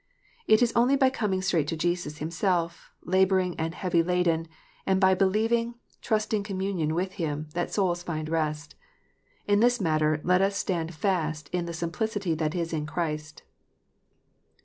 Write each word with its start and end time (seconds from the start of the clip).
It 0.47 0.63
is 0.63 0.73
only 0.75 0.95
by 0.95 1.11
coming 1.11 1.43
straight 1.43 1.67
to 1.67 1.77
Jesus 1.77 2.17
Himself, 2.17 2.89
labour 3.03 3.37
ing 3.41 3.55
and 3.59 3.75
heavy 3.75 4.01
laden, 4.01 4.47
and 4.83 4.99
by 4.99 5.13
believing, 5.13 5.75
trusting 6.01 6.41
communion 6.41 6.95
with 6.95 7.11
Him, 7.21 7.49
that 7.53 7.71
souls 7.71 8.01
find 8.01 8.27
rest. 8.27 8.73
In 9.45 9.59
this 9.59 9.79
matter 9.79 10.19
let 10.23 10.41
iis 10.41 10.55
stand 10.55 10.95
fast 10.95 11.49
in" 11.49 11.65
the 11.67 11.73
simplicity 11.75 12.33
that 12.33 12.55
is 12.55 12.73
in 12.73 12.87
Christ." 12.87 13.43